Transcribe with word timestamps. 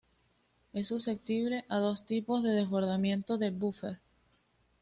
Es 0.73 0.87
susceptible 0.87 1.63
a 1.69 1.77
dos 1.77 2.07
tipos 2.07 2.41
de 2.41 2.49
desbordamiento 2.49 3.37
de 3.37 3.51
buffer. 3.51 3.99